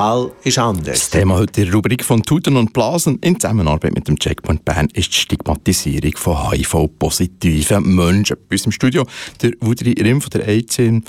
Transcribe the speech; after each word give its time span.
Überall 0.00 0.32
ist 0.44 0.58
anders. 0.58 0.98
Das 0.98 1.10
Thema 1.10 1.34
heute 1.34 1.60
in 1.60 1.66
der 1.66 1.74
Rubrik 1.74 2.02
von 2.02 2.22
Tuten 2.22 2.56
und 2.56 2.72
Blasen 2.72 3.18
in 3.18 3.38
Zusammenarbeit 3.38 3.94
mit 3.94 4.08
dem 4.08 4.18
Checkpoint 4.18 4.64
Bern 4.64 4.88
ist 4.94 5.08
die 5.08 5.18
Stigmatisierung 5.18 6.16
von 6.16 6.50
HIV-positiven 6.50 7.96
Menschen. 7.96 8.38
Bei 8.48 8.54
uns 8.54 8.64
im 8.64 8.72
Studio 8.72 9.04
der 9.42 9.52
Wudri 9.60 9.92
Rim 10.00 10.22
von 10.22 10.30
der 10.30 10.48
AIDS, 10.48 10.76
der 10.76 11.02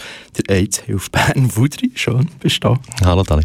AIDS-Hilfe 0.50 1.10
Bern. 1.10 1.56
Wudri, 1.56 1.92
schön, 1.96 2.30
bist 2.42 2.62
du 2.66 2.68
da. 2.68 3.06
Hallo 3.06 3.24
Dani. 3.24 3.44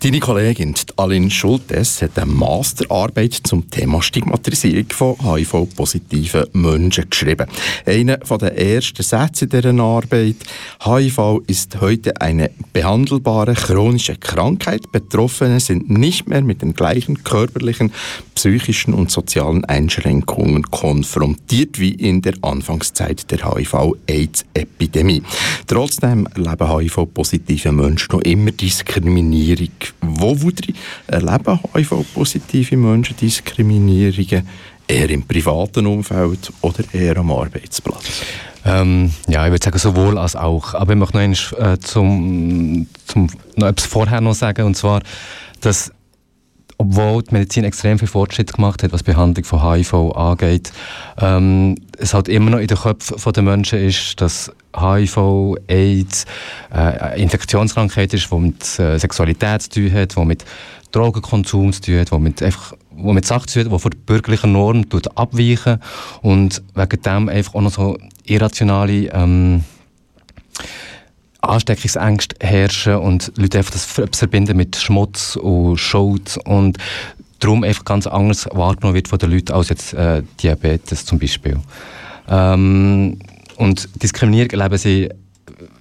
Deine 0.00 0.20
Kollegin 0.20 0.74
Aline 0.98 1.30
Schultes 1.30 2.02
hat 2.02 2.18
eine 2.18 2.30
Masterarbeit 2.30 3.32
zum 3.32 3.70
Thema 3.70 4.02
Stigmatisierung 4.02 4.90
von 4.90 5.16
HIV-positiven 5.18 6.44
Menschen 6.52 7.08
geschrieben. 7.08 7.46
Einer 7.86 8.18
der 8.18 8.58
ersten 8.58 9.02
Sätze 9.02 9.46
dieser 9.46 9.74
Arbeit, 9.80 10.36
HIV 10.84 11.40
ist 11.46 11.80
heute 11.80 12.20
eine 12.20 12.50
behandelbare 12.74 13.54
chronische 13.54 14.16
Krankheit. 14.16 14.92
Betroffene 14.92 15.60
sind 15.60 15.88
nicht 15.88 16.28
mehr 16.28 16.42
mit 16.42 16.60
den 16.60 16.74
gleichen 16.74 17.24
körperlichen, 17.24 17.90
psychischen 18.34 18.92
und 18.92 19.10
sozialen 19.10 19.64
Einschränkungen 19.64 20.62
konfrontiert 20.64 21.80
wie 21.80 21.92
in 21.92 22.20
der 22.20 22.34
Anfangszeit 22.42 23.30
der 23.30 23.50
HIV-AIDS-Epidemie. 23.50 25.22
Trotzdem 25.66 26.28
erleben 26.34 26.78
HIV-positive 26.78 27.72
Menschen 27.72 28.12
noch 28.12 28.20
immer 28.20 28.50
Diskriminierung 28.50 29.70
wo 30.00 30.40
Wudri 30.40 30.74
erleben 31.06 31.60
HIV-positive 31.74 32.76
Menschen 32.76 33.16
Diskriminierungen? 33.16 34.48
Eher 34.88 35.10
im 35.10 35.24
privaten 35.24 35.86
Umfeld 35.86 36.52
oder 36.60 36.84
eher 36.92 37.16
am 37.16 37.32
Arbeitsplatz? 37.32 38.04
Ähm, 38.64 39.12
ja, 39.28 39.44
ich 39.46 39.52
würde 39.52 39.64
sagen 39.64 39.78
sowohl 39.78 40.18
als 40.18 40.36
auch. 40.36 40.74
Aber 40.74 40.92
ich 40.92 40.98
möchte 40.98 41.16
noch, 41.16 41.52
äh, 41.52 41.78
zum, 41.78 42.86
zum, 43.06 43.28
noch 43.56 43.68
etwas 43.68 43.86
vorher 43.86 44.20
noch 44.20 44.34
sagen, 44.34 44.66
und 44.66 44.76
zwar, 44.76 45.02
dass 45.60 45.92
obwohl 46.78 47.22
die 47.22 47.34
Medizin 47.34 47.64
extrem 47.64 47.98
viel 47.98 48.08
Fortschritt 48.08 48.52
gemacht 48.52 48.82
hat, 48.82 48.92
was 48.92 49.02
die 49.02 49.10
Behandlung 49.10 49.44
von 49.44 49.62
HIV 49.62 49.94
angeht, 50.14 50.72
ähm, 51.20 51.76
es 51.98 52.12
halt 52.12 52.28
immer 52.28 52.50
noch 52.50 52.58
in 52.58 52.66
den 52.66 52.76
Köpfen 52.76 53.32
der 53.32 53.42
Menschen 53.42 53.78
ist, 53.78 54.20
dass 54.20 54.52
HIV, 54.76 55.56
AIDS 55.68 56.26
äh, 56.74 57.20
Infektionskrankheit 57.20 58.12
ist, 58.12 58.30
die 58.30 58.36
mit 58.36 58.78
äh, 58.78 58.98
Sexualität 58.98 59.62
zu 59.62 59.70
tun 59.70 59.92
hat, 59.92 60.16
die 60.16 60.24
mit 60.24 60.44
Drogenkonsum 60.92 61.72
zu 61.72 61.80
tun 61.80 61.98
hat, 61.98 62.10
die 62.10 62.18
mit, 62.18 62.42
einfach, 62.42 62.74
die 62.90 63.12
mit 63.12 63.26
Sachen 63.26 63.48
zu 63.48 63.54
tun 63.60 63.72
hat, 63.72 63.78
die 63.78 63.82
von 63.82 63.90
der 63.90 63.98
bürgerlichen 63.98 64.52
Norm 64.52 64.84
abweichen 65.14 65.80
und 66.20 66.62
wegen 66.74 67.02
dem 67.02 67.28
einfach 67.28 67.54
auch 67.54 67.62
noch 67.62 67.72
so 67.72 67.96
irrationale 68.24 69.10
ähm, 69.12 69.64
Ansteckungsängste 71.46 72.36
herrschen 72.40 72.96
und 72.96 73.32
Leute 73.36 73.58
einfach 73.58 73.72
das 73.72 73.84
verbinden 73.84 74.56
mit 74.56 74.76
Schmutz 74.76 75.36
und 75.36 75.78
Schuld 75.78 76.38
und 76.44 76.78
darum 77.38 77.64
einfach 77.64 77.84
ganz 77.84 78.06
anders 78.06 78.48
wahrgenommen 78.52 78.94
wird 78.94 79.08
von 79.08 79.18
den 79.18 79.30
Leuten 79.30 79.52
als 79.52 79.68
jetzt 79.68 79.94
äh, 79.94 80.22
Diabetes 80.42 81.04
zum 81.04 81.18
Beispiel. 81.18 81.58
Ähm, 82.28 83.18
und 83.56 83.88
Diskriminierung 84.02 84.50
erleben 84.50 84.78
sie, 84.78 85.08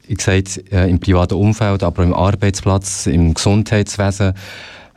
ich 0.08 0.18
gesagt, 0.18 0.72
äh, 0.72 0.88
im 0.88 1.00
privaten 1.00 1.36
Umfeld, 1.36 1.84
aber 1.84 2.04
im 2.04 2.14
Arbeitsplatz, 2.14 3.08
im 3.08 3.34
Gesundheitswesen. 3.34 4.34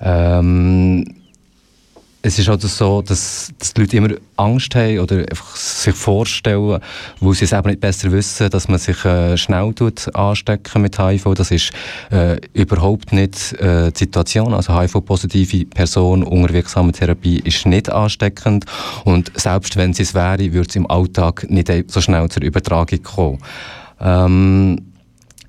Ähm, 0.00 1.17
es 2.20 2.38
ist 2.38 2.48
also 2.48 2.66
so, 2.66 3.00
dass, 3.00 3.52
dass 3.58 3.74
die 3.74 3.80
Leute 3.80 3.96
immer 3.96 4.14
Angst 4.36 4.74
haben 4.74 4.98
oder 4.98 5.18
einfach 5.18 5.54
sich 5.54 5.94
vorstellen, 5.94 6.80
wo 7.20 7.32
sie 7.32 7.44
es 7.44 7.52
eben 7.52 7.68
nicht 7.68 7.80
besser 7.80 8.10
wissen, 8.10 8.50
dass 8.50 8.66
man 8.66 8.78
sich 8.78 9.04
äh, 9.04 9.36
schnell 9.36 9.72
tut 9.72 10.12
anstecken 10.16 10.82
mit 10.82 10.98
HIV. 10.98 11.34
Das 11.34 11.52
ist 11.52 11.70
äh, 12.10 12.40
überhaupt 12.54 13.12
nicht 13.12 13.52
äh, 13.60 13.92
die 13.92 13.98
Situation. 13.98 14.52
Also 14.52 14.76
HIV-positive 14.76 15.66
Person 15.66 16.24
unter 16.24 16.52
wirksamer 16.52 16.92
Therapie 16.92 17.38
ist 17.38 17.66
nicht 17.66 17.90
ansteckend 17.90 18.64
und 19.04 19.30
selbst 19.36 19.76
wenn 19.76 19.94
sie 19.94 20.02
es 20.02 20.14
wäre, 20.14 20.52
würde 20.52 20.68
es 20.68 20.76
im 20.76 20.90
Alltag 20.90 21.48
nicht 21.48 21.70
so 21.86 22.00
schnell 22.00 22.28
zur 22.28 22.42
Übertragung 22.42 23.02
kommen. 23.04 23.38
Ähm, 24.00 24.80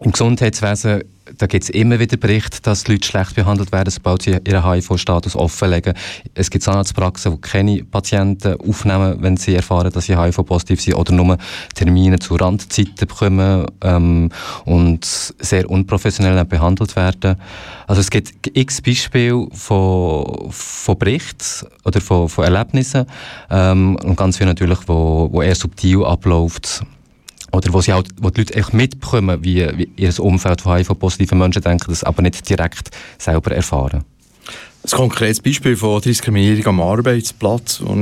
Im 0.01 0.12
Gesundheitswesen 0.12 1.03
da 1.39 1.47
gibt 1.47 1.63
es 1.63 1.69
immer 1.69 2.00
wieder 2.00 2.17
Berichte, 2.17 2.61
dass 2.61 2.88
Leute 2.88 3.07
schlecht 3.07 3.33
behandelt 3.33 3.72
werden, 3.72 3.89
sobald 3.89 4.22
sie 4.22 4.38
ihren 4.45 4.69
HIV-Status 4.69 5.38
offenlegen. 5.38 5.94
Es 6.33 6.50
gibt 6.50 6.66
Zahnarztpraxen, 6.66 7.31
die 7.33 7.41
keine 7.41 7.83
Patienten 7.85 8.59
aufnehmen, 8.59 9.17
wenn 9.22 9.38
sie 9.38 9.55
erfahren, 9.55 9.89
dass 9.91 10.05
sie 10.05 10.17
HIV-positiv 10.17 10.81
sind 10.81 10.95
oder 10.95 11.13
nur 11.13 11.38
Termine 11.75 12.19
zu 12.19 12.35
Randzeiten 12.35 13.07
bekommen 13.07 13.66
ähm, 13.81 14.29
und 14.66 15.05
sehr 15.05 15.69
unprofessionell 15.69 16.44
behandelt 16.44 16.97
werden. 16.97 17.38
Also 17.88 18.01
es 18.01 18.09
gibt 18.09 18.33
x 18.53 18.81
Beispiele 18.81 19.47
von, 19.53 20.51
von 20.51 21.00
Berichten 21.00 21.67
oder 21.85 22.01
von, 22.01 22.27
von 22.27 22.44
Erlebnissen 22.44 23.06
ähm, 23.50 23.95
und 24.03 24.17
ganz 24.17 24.38
viel 24.38 24.45
natürlich, 24.45 24.79
wo, 24.88 25.29
wo 25.31 25.41
eher 25.41 25.56
subtil 25.56 26.03
abläuft 26.03 26.83
oder 27.52 27.74
wo, 27.74 27.82
sie 27.82 27.94
halt, 27.94 28.08
wo 28.22 28.30
die 28.30 28.42
Leute 28.42 28.56
echt 28.56 28.74
mitbekommen, 28.74 29.44
wie, 29.44 29.68
wie 29.78 29.90
ihr 29.96 30.20
Umfeld 30.20 30.62
von 30.62 30.78
HIV-positiven 30.78 31.38
Menschen 31.38 31.62
denken, 31.62 31.86
das 31.90 32.04
aber 32.04 32.22
nicht 32.22 32.48
direkt 32.50 32.90
selber 33.18 33.52
erfahren. 33.52 34.04
Ein 34.84 34.90
konkretes 34.92 35.42
Beispiel 35.42 35.76
von 35.76 36.02
Diskriminierung 36.02 36.66
am 36.68 36.82
Arbeitsplatz, 36.82 37.82
das 37.84 37.98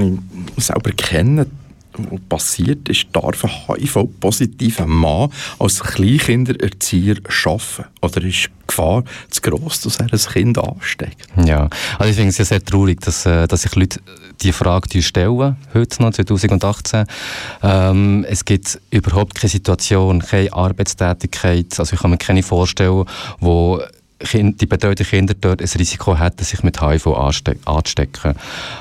ich 0.57 0.63
selber 0.63 0.91
kenne, 0.91 1.47
passiert 2.29 2.89
ist, 2.89 3.07
darf 3.13 3.43
ein 3.43 3.51
HIV-positiver 3.67 4.85
Mann 4.85 5.29
als 5.59 5.79
Kleinkindererzieher 5.79 7.17
arbeiten? 7.45 7.85
Oder 8.01 8.23
ist 8.23 8.45
die 8.45 8.67
Gefahr 8.67 9.03
zu 9.29 9.41
gross, 9.41 9.81
dass 9.81 9.97
er 9.97 10.11
ein 10.11 10.19
Kind 10.19 10.57
ansteckt? 10.57 11.27
Ja, 11.45 11.69
also 11.97 12.09
ich 12.09 12.15
finde 12.15 12.29
es 12.29 12.37
ja 12.37 12.45
sehr 12.45 12.63
traurig, 12.63 13.01
dass, 13.01 13.25
äh, 13.25 13.47
dass 13.47 13.63
sich 13.63 13.75
Leute 13.75 13.99
die 14.41 14.51
Frage 14.51 15.01
stellen, 15.01 15.57
heute 15.73 16.01
noch, 16.01 16.11
2018. 16.11 17.05
Ähm, 17.63 18.25
es 18.29 18.45
gibt 18.45 18.79
überhaupt 18.91 19.35
keine 19.35 19.49
Situation, 19.49 20.19
keine 20.19 20.53
Arbeitstätigkeit, 20.53 21.79
also 21.79 21.93
ich 21.93 21.99
kann 21.99 22.11
mir 22.11 22.17
keine 22.17 22.43
vorstellen, 22.43 23.05
wo 23.39 23.81
die 24.33 24.65
betreuten 24.65 25.05
Kinder 25.05 25.35
dort 25.39 25.61
ein 25.61 25.69
Risiko 25.77 26.17
hätten, 26.17 26.43
sich 26.43 26.63
mit 26.63 26.81
HIV 26.81 27.07
anzustecken. 27.65 28.33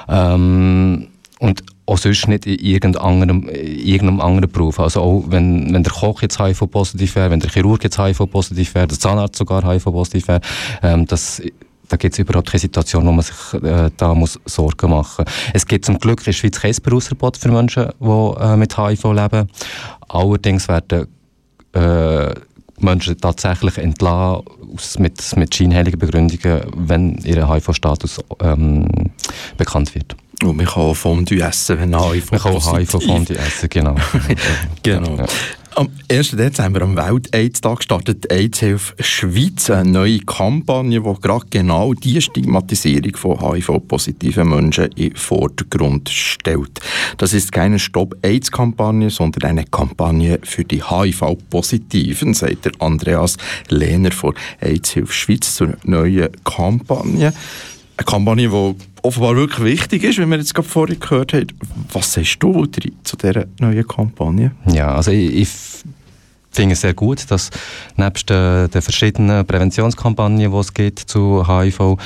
Ähm, 0.08 1.08
und 1.38 1.62
auch 1.86 1.98
sonst 1.98 2.28
nicht 2.28 2.46
in 2.46 2.58
irgendeinem, 2.58 3.48
irgendeinem 3.48 4.20
anderen 4.20 4.50
Beruf. 4.50 4.80
Also 4.80 5.00
auch 5.00 5.24
wenn, 5.28 5.72
wenn 5.72 5.82
der 5.82 5.92
Koch 5.92 6.20
jetzt 6.22 6.38
HIV-positiv 6.38 7.14
wäre, 7.14 7.30
wenn 7.30 7.40
der 7.40 7.50
Chirurg 7.50 7.82
jetzt 7.84 7.98
HIV-positiv 7.98 8.74
wäre, 8.74 8.88
der 8.88 8.98
Zahnarzt 8.98 9.36
sogar 9.36 9.64
HIV-positiv 9.64 10.28
wäre, 10.28 10.40
ähm, 10.82 11.06
das 11.06 11.42
da 11.88 11.96
gibt 11.96 12.14
es 12.14 12.18
überhaupt 12.18 12.50
keine 12.50 12.60
Situation, 12.60 13.06
wo 13.06 13.12
man 13.12 13.24
sich 13.24 13.62
äh, 13.62 13.90
da 13.96 14.14
muss 14.14 14.40
Sorgen 14.44 14.90
machen 14.90 15.24
muss. 15.24 15.34
Es 15.52 15.66
gibt 15.66 15.84
zum 15.84 15.98
Glück 15.98 16.20
in 16.20 16.24
der 16.24 16.32
Schweiz 16.32 16.60
kein 16.60 16.74
Berufsverbot 16.82 17.36
für 17.36 17.50
Menschen, 17.50 17.90
die 18.00 18.40
äh, 18.40 18.56
mit 18.56 18.76
HIV 18.76 19.04
leben. 19.12 19.48
Allerdings 20.08 20.66
werden 20.66 21.06
äh, 21.74 22.34
Menschen 22.78 23.18
tatsächlich 23.18 23.78
entlassen 23.78 24.42
mit, 24.98 25.36
mit 25.36 25.54
scheinheiligen 25.54 25.98
Begründungen, 25.98 26.62
wenn 26.74 27.18
ihr 27.18 27.48
HIV-Status 27.48 28.20
ähm, 28.40 28.88
bekannt 29.56 29.94
wird. 29.94 30.16
Und 30.42 30.56
man 30.56 30.66
kann 30.66 30.82
auch 30.82 30.94
Fondue 30.94 31.40
essen, 31.40 31.78
wenn 31.80 31.98
HIV 31.98 32.30
Man 32.30 32.40
kann 32.40 32.56
auch 32.56 32.76
HIV-Fondue 32.76 33.38
essen, 33.38 33.68
genau. 33.70 33.94
genau. 34.82 35.16
Ja. 35.16 35.26
Am 35.76 35.90
1. 36.10 36.30
Dezember, 36.30 36.80
am 36.80 36.96
Welt-AIDS-Tag, 36.96 37.82
startet 37.82 38.32
AIDS-Hilfe 38.32 38.94
Schweiz 38.98 39.68
eine 39.68 39.90
neue 39.90 40.20
Kampagne, 40.20 41.02
die 41.02 41.20
gerade 41.20 41.44
genau 41.50 41.92
die 41.92 42.22
Stigmatisierung 42.22 43.14
von 43.14 43.38
HIV-positiven 43.42 44.48
Menschen 44.48 44.86
in 44.96 45.10
den 45.10 45.16
Vordergrund 45.16 46.08
stellt. 46.08 46.80
Das 47.18 47.34
ist 47.34 47.52
keine 47.52 47.78
Stop-AIDS-Kampagne, 47.78 49.10
sondern 49.10 49.50
eine 49.50 49.64
Kampagne 49.64 50.38
für 50.44 50.64
die 50.64 50.82
HIV-Positiven, 50.82 52.32
sagt 52.32 52.64
der 52.64 52.72
Andreas 52.78 53.36
Lehner 53.68 54.12
von 54.12 54.34
AIDS-Hilfe 54.62 55.12
Schweiz 55.12 55.56
zur 55.56 55.76
neuen 55.84 56.30
Kampagne. 56.42 57.34
Eine 57.98 58.04
Kampagne, 58.04 58.48
die 58.48 58.74
offenbar 59.02 59.36
wirklich 59.36 59.64
wichtig 59.64 60.04
ist, 60.04 60.18
wie 60.18 60.26
wir 60.26 60.36
jetzt 60.36 60.54
gerade 60.54 60.68
vorhin 60.68 61.00
gehört 61.00 61.32
haben. 61.32 61.46
Was 61.92 62.12
sagst 62.12 62.36
du 62.40 62.66
zu 62.66 63.16
dieser 63.16 63.46
neuen 63.58 63.86
Kampagne? 63.86 64.52
Ja, 64.66 64.94
also 64.94 65.12
ich, 65.12 65.34
ich 65.34 65.48
finde 66.50 66.74
es 66.74 66.80
sehr 66.80 66.94
gut, 66.94 67.30
dass 67.30 67.50
nebst 67.96 68.28
den, 68.28 68.70
den 68.70 68.82
verschiedenen 68.82 69.46
Präventionskampagnen, 69.46 70.50
die 70.50 70.56
es 70.56 70.74
gibt 70.74 70.98
zu 71.00 71.46
HIV, 71.46 71.96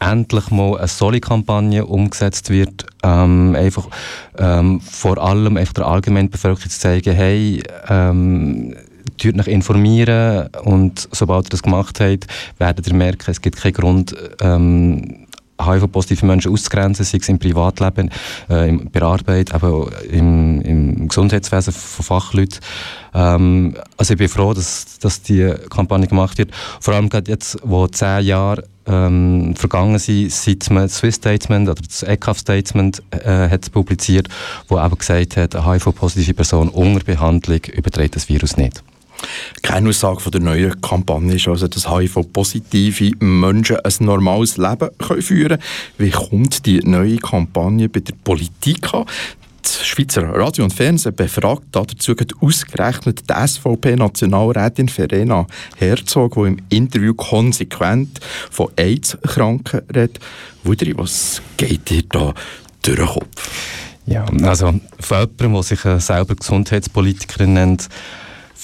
endlich 0.00 0.50
mal 0.50 0.78
eine 0.78 0.88
solche 0.88 1.20
Kampagne 1.20 1.84
umgesetzt 1.86 2.50
wird, 2.50 2.86
ähm, 3.02 3.54
einfach 3.56 3.88
ähm, 4.38 4.80
vor 4.80 5.18
allem 5.18 5.56
einfach 5.56 5.74
der 5.74 5.86
allgemeinen 5.86 6.30
Bevölkerung 6.30 6.70
zu 6.70 6.78
zeigen, 6.78 7.14
hey, 7.14 7.62
ähm, 7.88 8.74
tut 9.18 9.36
nach 9.36 9.46
informieren 9.46 10.48
und 10.64 11.08
sobald 11.12 11.46
ihr 11.46 11.50
das 11.50 11.62
gemacht 11.62 12.00
habt, 12.00 12.26
werdet 12.58 12.86
ihr 12.86 12.94
merken, 12.94 13.30
es 13.30 13.40
gibt 13.40 13.56
keinen 13.56 13.74
Grund, 13.74 14.14
ähm, 14.40 15.23
HIV-positive 15.60 16.26
Menschen 16.26 16.52
auszugrenzen, 16.52 17.04
sei 17.04 17.18
es 17.18 17.28
im 17.28 17.38
Privatleben, 17.38 18.10
äh, 18.50 18.68
im, 18.68 18.90
bei 18.90 19.02
Arbeit, 19.02 19.54
aber 19.54 19.90
im, 20.10 20.60
im 20.62 21.08
Gesundheitswesen 21.08 21.72
von 21.72 22.04
Fachleuten. 22.04 22.60
Ähm, 23.14 23.76
also 23.96 24.14
ich 24.14 24.18
bin 24.18 24.28
froh, 24.28 24.52
dass, 24.52 24.98
dass 24.98 25.22
die 25.22 25.54
Kampagne 25.70 26.06
gemacht 26.06 26.38
wird. 26.38 26.50
Vor 26.80 26.94
allem 26.94 27.08
gerade 27.08 27.30
jetzt, 27.30 27.58
wo 27.62 27.86
zehn 27.86 28.24
Jahre 28.24 28.64
ähm, 28.86 29.54
vergangen 29.56 29.98
sind, 29.98 30.30
seit 30.30 30.68
man 30.70 30.84
das 30.84 30.96
Swiss 30.96 31.16
Statement 31.16 31.68
oder 31.68 31.80
das 31.82 32.02
ECAF 32.02 32.38
Statement 32.38 33.02
äh, 33.10 33.48
hat 33.48 33.70
publiziert, 33.72 34.28
wo 34.68 34.78
eben 34.78 34.98
gesagt 34.98 35.36
hat, 35.36 35.56
eine 35.56 35.72
HIV-positive 35.72 36.34
Person 36.34 36.68
unter 36.68 37.04
Behandlung 37.04 37.60
überträgt 37.72 38.16
das 38.16 38.28
Virus 38.28 38.56
nicht. 38.56 38.82
Keine 39.62 39.88
Aussage 39.88 40.20
von 40.20 40.32
der 40.32 40.40
neuen 40.40 40.80
Kampagne 40.80 41.34
ist 41.34 41.48
also, 41.48 41.68
dass 41.68 41.88
HIV-positive 41.88 43.12
Menschen 43.24 43.76
ein 43.76 43.92
normales 44.00 44.56
Leben 44.56 44.90
können 44.98 45.22
führen 45.22 45.58
können. 45.58 45.62
Wie 45.98 46.10
kommt 46.10 46.66
die 46.66 46.80
neue 46.80 47.16
Kampagne 47.16 47.88
bei 47.88 48.00
der 48.00 48.14
Politik 48.24 48.92
an? 48.92 49.06
Das 49.62 49.86
Schweizer 49.86 50.28
Radio 50.28 50.64
und 50.64 50.74
Fernsehen 50.74 51.14
befragt 51.14 51.62
dazu 51.72 52.14
ausgerechnet 52.40 53.22
die 53.30 53.48
SVP-Nationalrätin 53.48 54.90
Verena 54.90 55.46
Herzog, 55.76 56.34
die 56.34 56.40
im 56.40 56.58
Interview 56.68 57.14
konsequent 57.14 58.20
von 58.50 58.68
AIDS-Kranken 58.76 59.80
redet. 59.88 60.20
Wudri, 60.64 60.92
was 60.98 61.40
geht 61.56 61.88
dir 61.88 62.02
da 62.10 62.34
durch 62.82 62.98
den 62.98 63.06
Kopf? 63.06 63.50
Ja, 64.04 64.26
also 64.42 64.74
von 65.00 65.18
jemandem, 65.18 65.52
der 65.54 65.62
sich 65.62 65.80
selber 65.80 66.34
Gesundheitspolitikerin 66.34 67.54
nennt, 67.54 67.88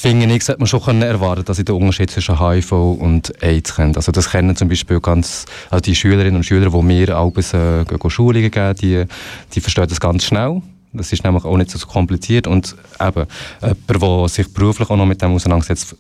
finde 0.01 0.35
ich, 0.35 0.45
sollte 0.45 0.61
man 0.61 0.67
schon 0.67 1.03
erwarten, 1.03 1.45
dass 1.45 1.59
sie 1.59 1.65
den 1.65 1.75
Unterschied 1.75 2.11
zwischen 2.11 2.41
HIV 2.41 2.73
und 2.73 3.43
AIDS 3.43 3.77
kennen. 3.77 3.95
Also 3.97 4.13
das 4.13 4.31
kennen 4.31 4.57
zum 4.57 4.69
Beispiel 4.69 4.99
ganz, 4.99 5.45
also 5.69 5.83
die 5.83 5.95
Schülerinnen 5.95 6.37
und 6.37 6.45
Schüler, 6.45 6.71
die 6.71 6.83
mir 6.83 7.15
abends 7.15 7.53
äh, 7.53 7.85
Schulungen 8.09 8.51
geben, 8.51 8.75
die, 8.81 9.05
die 9.53 9.61
verstehen 9.61 9.89
das 9.89 10.01
ganz 10.01 10.25
schnell. 10.25 10.63
Das 10.95 11.13
ist 11.13 11.23
nämlich 11.23 11.45
auch 11.45 11.57
nicht 11.59 11.71
so 11.71 11.87
kompliziert 11.87 12.47
und 12.47 12.75
eben, 12.99 13.27
jemand, 13.61 14.03
der 14.03 14.29
sich 14.29 14.53
beruflich 14.55 14.89
auch 14.89 14.97
noch 14.97 15.05
mit 15.05 15.21
dem 15.21 15.35
auseinandersetzt, 15.35 15.95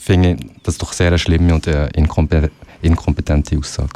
finde 0.00 0.32
ich 0.32 0.46
das 0.62 0.78
doch 0.78 0.92
sehr 0.92 1.08
eine 1.08 1.18
schlimme 1.18 1.52
und 1.52 1.66
äh, 1.66 1.88
inkompetente 2.82 3.56
Aussage. 3.58 3.90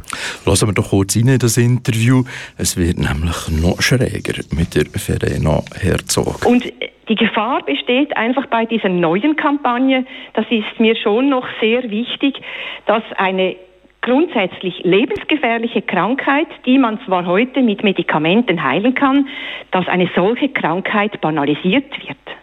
Lassen 0.44 0.68
wir 0.68 0.74
doch 0.74 0.90
kurz 0.90 1.16
rein 1.16 1.28
in 1.28 1.38
das 1.38 1.56
Interview. 1.56 2.24
Es 2.56 2.76
wird 2.76 2.98
nämlich 2.98 3.48
noch 3.48 3.80
schräger 3.80 4.42
mit 4.50 4.74
der 4.74 4.86
Verena 4.86 5.62
Herzog. 5.80 6.44
Und 6.46 6.64
die 7.08 7.14
Gefahr 7.14 7.62
besteht 7.64 8.16
einfach 8.16 8.46
bei 8.46 8.64
dieser 8.64 8.88
neuen 8.88 9.36
Kampagne, 9.36 10.06
das 10.32 10.46
ist 10.50 10.78
mir 10.80 10.96
schon 10.96 11.28
noch 11.28 11.46
sehr 11.60 11.90
wichtig, 11.90 12.40
dass 12.86 13.02
eine 13.16 13.56
grundsätzlich 14.00 14.80
lebensgefährliche 14.84 15.82
Krankheit, 15.82 16.48
die 16.66 16.78
man 16.78 17.00
zwar 17.06 17.26
heute 17.26 17.62
mit 17.62 17.82
Medikamenten 17.82 18.62
heilen 18.62 18.94
kann, 18.94 19.28
dass 19.70 19.88
eine 19.88 20.10
solche 20.14 20.50
Krankheit 20.50 21.20
banalisiert 21.20 21.90
wird. 22.06 22.33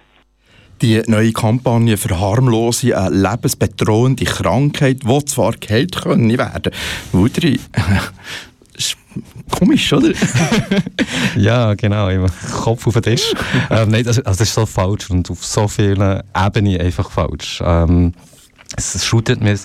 Die 0.82 1.02
neue 1.06 1.32
Kampagne 1.32 1.96
verharmlose 1.96 2.98
eine 2.98 3.16
lebensbedrohende 3.16 4.26
Krankheit, 4.26 5.04
die 5.04 5.26
zwar 5.26 5.54
geheilt 5.54 6.02
können 6.02 6.38
werden. 6.38 6.74
Wudri, 7.12 7.60
komisch, 9.52 9.94
oder? 9.94 10.12
ja, 11.36 11.74
genau. 11.76 12.26
Kopf 12.64 12.88
auf 12.88 12.94
den 12.94 13.04
Tisch. 13.04 13.34
ähm, 13.70 13.90
nein, 13.90 14.04
das, 14.04 14.18
also 14.20 14.40
das 14.40 14.42
ist 14.42 14.54
so 14.54 14.66
falsch 14.66 15.10
und 15.12 15.30
auf 15.30 15.46
so 15.46 15.68
vielen 15.68 16.22
Ebenen 16.36 16.82
einfach 16.82 17.12
falsch. 17.12 17.62
Ähm, 17.64 18.14
es 18.78 19.06
schudert 19.06 19.42
mich, 19.42 19.62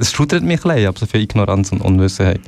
es 0.00 0.12
schudert 0.12 0.42
mich 0.42 0.64
ein 0.64 0.70
bisschen, 0.70 0.88
aber 0.88 0.98
so 0.98 1.06
viel 1.06 1.22
Ignoranz 1.22 1.72
und 1.72 1.80
Unwissenheit. 1.80 2.40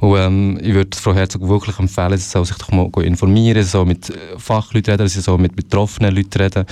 Und 0.00 0.18
ähm, 0.18 0.58
ich 0.62 0.74
würde 0.74 0.96
Frau 0.96 1.14
Herzog 1.14 1.46
wirklich 1.48 1.78
empfehlen, 1.78 2.16
sie 2.16 2.28
soll 2.28 2.44
sich 2.44 2.56
doch 2.56 2.70
mal 2.70 2.88
informieren, 3.02 3.62
so 3.64 3.84
mit 3.84 4.12
Fachleuten 4.38 4.92
reden, 4.92 5.08
sie 5.08 5.20
soll 5.20 5.38
mit 5.38 5.54
betroffenen 5.54 6.14
Leuten 6.14 6.40
reden. 6.40 6.64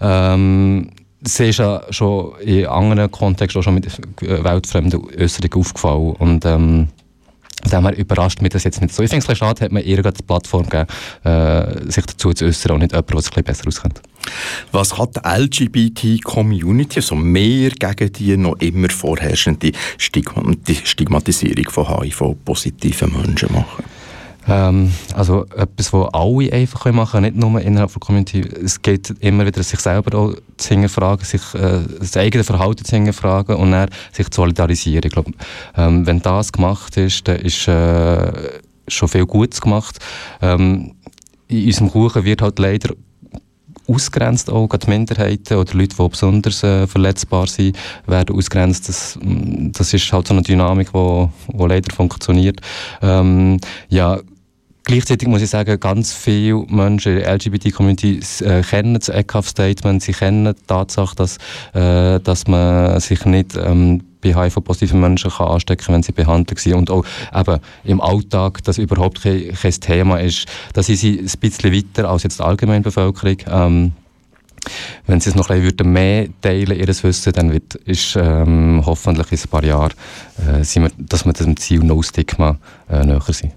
Ähm, 0.00 0.90
sie 1.22 1.48
ist 1.48 1.58
ja 1.58 1.82
schon 1.90 2.38
in 2.40 2.66
anderen 2.66 3.10
Kontexten 3.10 3.60
auch 3.60 3.64
schon 3.64 3.74
mit 3.74 3.86
weltfremden 4.20 5.00
Äußerungen 5.18 5.54
aufgefallen 5.54 6.12
und 6.18 6.44
ähm, 6.44 6.88
dem 7.70 7.88
überrascht 7.90 8.40
mich 8.40 8.52
das 8.52 8.64
jetzt 8.64 8.80
nicht 8.80 8.94
so. 8.94 9.02
Ich 9.02 9.10
finde 9.10 9.30
es 9.30 9.38
schade, 9.38 9.64
hat 9.64 9.72
man 9.72 9.82
ihr 9.82 10.02
die 10.02 10.22
Plattform 10.22 10.68
gegeben, 10.68 10.86
äh, 11.24 11.90
sich 11.90 12.06
dazu 12.06 12.32
zu 12.32 12.46
äußern 12.46 12.72
und 12.72 12.80
nicht 12.80 12.92
jemand, 12.92 13.12
der 13.12 13.20
sich 13.20 13.36
ein 13.36 13.44
besser 13.44 13.68
auskennt. 13.68 14.00
Was 14.72 14.96
hat 14.98 15.16
die 15.16 15.20
LGBT-Community, 15.24 17.00
also 17.00 17.14
mehr 17.14 17.70
gegen 17.70 18.12
die 18.12 18.36
noch 18.36 18.58
immer 18.60 18.88
vorherrschende 18.88 19.72
Stigmatisierung 19.98 21.70
von 21.70 21.88
HIV-positiven 21.88 23.12
Menschen 23.12 23.52
machen? 23.52 23.84
Ähm, 24.48 24.92
also 25.14 25.44
etwas, 25.56 25.92
was 25.92 26.14
alle 26.14 26.52
einfach 26.52 26.90
machen 26.92 27.22
können, 27.22 27.34
nicht 27.34 27.36
nur 27.36 27.60
innerhalb 27.60 27.92
der 27.92 28.00
Community. 28.00 28.40
Es 28.40 28.80
geht 28.80 29.10
immer 29.20 29.46
wieder, 29.46 29.62
sich 29.62 29.80
selber 29.80 30.18
auch 30.18 30.34
zu 30.56 30.68
hinterfragen, 30.70 31.24
sich 31.24 31.42
äh, 31.54 31.80
das 31.98 32.16
eigene 32.16 32.42
Verhalten 32.42 32.84
zu 32.84 32.96
hinterfragen 32.96 33.56
und 33.56 33.72
dann 33.72 33.90
sich 34.12 34.30
zu 34.30 34.40
solidarisieren. 34.40 35.02
Ich 35.04 35.12
glaube, 35.12 35.32
ähm, 35.76 36.06
wenn 36.06 36.22
das 36.22 36.52
gemacht 36.52 36.96
ist, 36.96 37.28
dann 37.28 37.36
ist 37.36 37.68
äh, 37.68 38.32
schon 38.88 39.08
viel 39.08 39.26
Gutes 39.26 39.60
gemacht. 39.60 39.98
Ähm, 40.40 40.94
in 41.48 41.66
unserem 41.66 41.90
Kuchen 41.90 42.24
wird 42.24 42.42
halt 42.42 42.58
leider 42.58 42.94
ausgrenzt, 43.90 44.50
auch 44.50 44.68
gerade 44.68 44.88
Minderheiten 44.88 45.56
oder 45.56 45.74
Leute, 45.74 45.96
die 45.96 46.08
besonders 46.08 46.62
äh, 46.62 46.86
verletzbar 46.86 47.46
sind, 47.46 47.76
werden 48.06 48.36
ausgrenzt. 48.36 48.88
Das, 48.88 49.18
mm, 49.20 49.72
das 49.72 49.92
ist 49.92 50.12
halt 50.12 50.28
so 50.28 50.34
eine 50.34 50.42
Dynamik, 50.42 50.92
die 50.92 51.28
leider 51.56 51.94
funktioniert. 51.94 52.60
Ähm, 53.02 53.58
ja, 53.88 54.20
Gleichzeitig 54.84 55.28
muss 55.28 55.42
ich 55.42 55.50
sagen, 55.50 55.78
ganz 55.78 56.12
viele 56.12 56.64
Menschen 56.66 57.12
in 57.12 57.18
der 57.20 57.34
LGBT-Community 57.34 58.20
äh, 58.40 58.62
kennen 58.62 58.94
das 58.94 59.08
ECAF-Statement, 59.08 60.02
sie 60.02 60.12
kennen 60.12 60.46
die 60.46 60.66
Tatsache, 60.66 61.14
dass, 61.14 61.36
äh, 61.74 62.18
dass 62.18 62.48
man 62.48 62.98
sich 62.98 63.24
nicht 63.24 63.56
ähm, 63.56 64.02
bei 64.20 64.34
HIV-positiven 64.34 65.00
Menschen 65.00 65.30
kann 65.30 65.48
anstecken 65.48 65.86
kann, 65.86 65.94
wenn 65.96 66.02
sie 66.02 66.12
behandelt 66.12 66.58
sind. 66.58 66.74
Und 66.74 66.90
auch 66.90 67.04
eben 67.34 67.60
im 67.84 68.00
Alltag, 68.00 68.62
dass 68.64 68.78
überhaupt 68.78 69.22
kein, 69.22 69.52
kein 69.54 69.72
Thema 69.72 70.20
ist. 70.20 70.46
Da 70.72 70.82
sind 70.82 70.96
sie 70.96 71.18
ein 71.18 71.40
bisschen 71.40 71.72
weiter 71.72 72.08
als 72.08 72.22
jetzt 72.22 72.38
die 72.38 72.44
allgemeine 72.44 72.82
Bevölkerung. 72.82 73.36
Ähm, 73.48 73.92
wenn 75.06 75.20
sie 75.20 75.30
es 75.30 75.36
noch 75.36 75.48
ein 75.50 75.62
bisschen 75.62 75.92
mehr 75.92 76.28
teilen, 76.42 76.78
ihr 76.78 76.86
Wissen, 76.86 77.32
dann 77.32 77.52
wird, 77.52 77.74
ist 77.76 78.16
ähm, 78.16 78.82
hoffentlich 78.84 79.32
in 79.32 79.38
ein 79.38 79.48
paar 79.48 79.64
Jahren, 79.64 79.92
äh, 80.38 80.62
wir, 80.62 80.90
dass 80.98 81.24
wir 81.24 81.32
dem 81.32 81.56
Ziel 81.56 81.80
No 81.80 82.02
Stigma 82.02 82.58
äh, 82.90 83.04
näher 83.04 83.22
sind. 83.28 83.52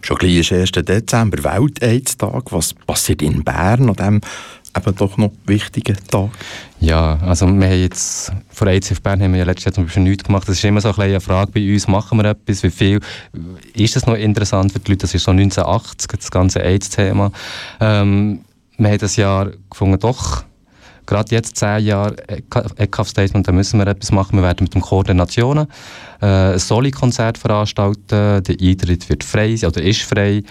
Schon 0.00 0.16
gleich 0.18 0.36
ist 0.36 0.52
1. 0.52 0.72
Dezember 0.72 1.42
Welt-AIDS-Tag. 1.42 2.52
Was 2.52 2.74
passiert 2.74 3.22
in 3.22 3.42
Bern 3.42 3.88
an 3.88 3.96
diesem 3.96 4.20
eben 4.76 4.96
doch 4.96 5.16
noch 5.16 5.32
wichtigen 5.46 5.96
Tag? 6.08 6.30
Ja, 6.80 7.18
also 7.22 7.46
wir 7.46 7.66
haben 7.66 7.80
jetzt, 7.80 8.32
vor 8.50 8.66
AIDS 8.66 8.92
auf 8.92 9.00
Bern 9.00 9.22
haben 9.22 9.32
wir 9.32 9.40
ja 9.40 9.44
letztes 9.44 9.64
Jahr 9.66 9.74
zum 9.74 9.84
Beispiel 9.84 10.02
nichts 10.02 10.24
gemacht. 10.24 10.48
Das 10.48 10.56
ist 10.56 10.64
immer 10.64 10.80
so 10.80 10.88
ein 10.88 11.00
eine 11.00 11.20
Frage 11.20 11.52
bei 11.52 11.72
uns, 11.72 11.88
machen 11.88 12.18
wir 12.18 12.24
etwas, 12.26 12.62
wie 12.62 12.70
viel 12.70 13.00
ist 13.74 13.96
das 13.96 14.06
noch 14.06 14.14
interessant 14.16 14.72
für 14.72 14.78
die 14.80 14.92
Leute? 14.92 15.02
Das 15.02 15.14
ist 15.14 15.24
so 15.24 15.30
1980, 15.30 16.10
das 16.18 16.30
ganze 16.30 16.62
AIDS-Thema. 16.62 17.30
Ähm, 17.80 18.40
wir 18.76 18.88
haben 18.88 18.98
das 18.98 19.16
Jahr 19.16 19.50
gefunden, 19.70 19.98
doch, 19.98 20.44
gerade 21.06 21.34
jetzt 21.34 21.56
zehn 21.56 21.84
Jahre 21.84 22.16
ECAF-Statement, 22.76 23.46
da 23.46 23.52
müssen 23.52 23.78
wir 23.78 23.86
etwas 23.86 24.12
machen. 24.12 24.36
Wir 24.36 24.42
werden 24.42 24.64
mit 24.64 24.74
den 24.74 24.82
Koordinationen 24.82 25.66
äh, 26.20 26.26
ein 26.26 26.58
Soli-Konzert 26.58 27.38
veranstalten. 27.38 28.42
Der 28.42 28.56
Eintritt 28.60 29.08
wird 29.08 29.24
frei 29.24 29.56
oder 29.66 29.82
ist 29.82 30.02
frei. 30.02 30.42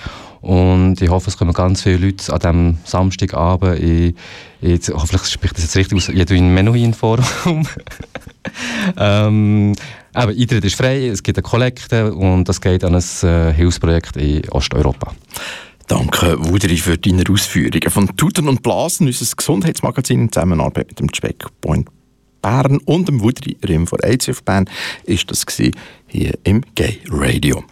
Und 0.41 1.01
ich 1.01 1.09
hoffe, 1.09 1.29
es 1.29 1.37
kommen 1.37 1.53
ganz 1.53 1.83
viele 1.83 2.05
Leute 2.05 2.33
an 2.33 2.39
diesem 2.39 2.77
Samstagabend. 2.83 3.79
Ich, 3.79 4.13
ich, 4.61 4.89
hoffentlich 4.89 5.23
spricht 5.23 5.55
das 5.55 5.63
jetzt 5.63 5.77
richtig 5.77 5.97
aus. 5.97 6.09
Ich 6.09 6.31
in 6.31 6.53
Menuhin-Forum. 6.53 7.25
ähm, 8.97 9.73
aber 10.13 10.31
Eintritt 10.31 10.65
ist 10.65 10.75
frei, 10.75 11.07
es 11.07 11.23
gibt 11.23 11.37
eine 11.37 11.43
Kollekte 11.43 12.13
und 12.13 12.47
das 12.47 12.61
geht 12.61 12.83
an 12.83 12.93
ein 12.93 13.27
äh, 13.27 13.53
Hilfsprojekt 13.53 14.17
in 14.17 14.47
Osteuropa. 14.49 15.13
Danke, 15.87 16.37
Wudri, 16.39 16.77
für 16.77 16.97
deine 16.97 17.23
Ausführungen. 17.29 17.89
Von 17.89 18.15
Tuten 18.15 18.47
und 18.47 18.63
Blasen, 18.63 19.07
unser 19.07 19.35
Gesundheitsmagazin 19.35 20.21
in 20.21 20.31
Zusammenarbeit 20.31 20.87
mit 20.87 20.99
dem 20.99 21.11
Checkpoint 21.11 21.89
Bern 22.41 22.77
und 22.85 23.07
dem 23.07 23.21
Wudri 23.21 23.57
Rim 23.67 23.87
von 23.87 23.99
AIDS 24.01 24.29
Bern, 24.41 24.69
ist 25.05 25.29
das 25.29 25.45
hier 26.07 26.33
im 26.43 26.63
Gay 26.75 26.99
Radio. 27.09 27.61